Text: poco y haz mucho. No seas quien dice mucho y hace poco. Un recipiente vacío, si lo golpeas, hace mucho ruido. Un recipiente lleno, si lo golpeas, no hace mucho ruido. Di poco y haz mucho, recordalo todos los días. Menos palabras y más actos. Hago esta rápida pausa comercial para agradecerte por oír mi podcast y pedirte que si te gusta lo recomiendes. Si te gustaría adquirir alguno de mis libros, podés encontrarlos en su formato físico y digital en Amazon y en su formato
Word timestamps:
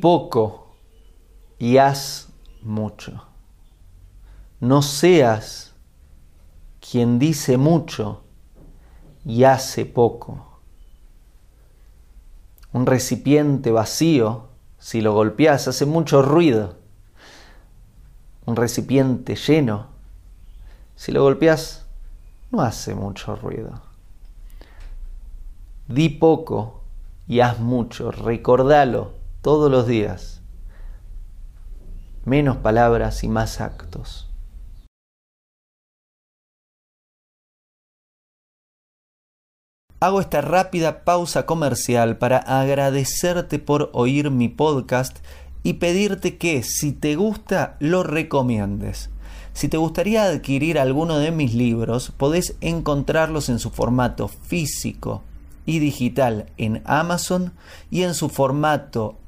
poco 0.00 0.74
y 1.58 1.76
haz 1.76 2.28
mucho. 2.62 3.22
No 4.60 4.80
seas 4.80 5.74
quien 6.80 7.18
dice 7.18 7.58
mucho 7.58 8.22
y 9.24 9.44
hace 9.44 9.84
poco. 9.84 10.60
Un 12.72 12.86
recipiente 12.86 13.70
vacío, 13.70 14.48
si 14.78 15.02
lo 15.02 15.12
golpeas, 15.12 15.68
hace 15.68 15.84
mucho 15.84 16.22
ruido. 16.22 16.76
Un 18.46 18.56
recipiente 18.56 19.36
lleno, 19.36 19.88
si 20.96 21.12
lo 21.12 21.22
golpeas, 21.22 21.86
no 22.50 22.62
hace 22.62 22.94
mucho 22.94 23.36
ruido. 23.36 23.82
Di 25.88 26.08
poco 26.08 26.80
y 27.28 27.40
haz 27.40 27.60
mucho, 27.60 28.10
recordalo 28.10 29.21
todos 29.42 29.70
los 29.70 29.88
días. 29.88 30.40
Menos 32.24 32.58
palabras 32.58 33.24
y 33.24 33.28
más 33.28 33.60
actos. 33.60 34.30
Hago 39.98 40.20
esta 40.20 40.40
rápida 40.40 41.04
pausa 41.04 41.46
comercial 41.46 42.18
para 42.18 42.38
agradecerte 42.38 43.58
por 43.58 43.90
oír 43.92 44.30
mi 44.30 44.48
podcast 44.48 45.18
y 45.64 45.74
pedirte 45.74 46.38
que 46.38 46.62
si 46.62 46.92
te 46.92 47.14
gusta 47.16 47.76
lo 47.78 48.02
recomiendes. 48.02 49.10
Si 49.52 49.68
te 49.68 49.76
gustaría 49.76 50.24
adquirir 50.24 50.78
alguno 50.78 51.18
de 51.18 51.30
mis 51.30 51.54
libros, 51.54 52.12
podés 52.16 52.56
encontrarlos 52.60 53.48
en 53.48 53.58
su 53.58 53.70
formato 53.70 54.28
físico 54.28 55.22
y 55.66 55.78
digital 55.78 56.46
en 56.56 56.82
Amazon 56.84 57.52
y 57.90 58.02
en 58.02 58.14
su 58.14 58.28
formato 58.28 59.16